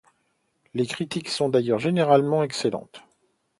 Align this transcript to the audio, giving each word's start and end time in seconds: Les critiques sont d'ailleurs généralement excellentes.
Les 0.73 0.87
critiques 0.87 1.29
sont 1.29 1.47
d'ailleurs 1.49 1.77
généralement 1.77 2.41
excellentes. 2.41 3.03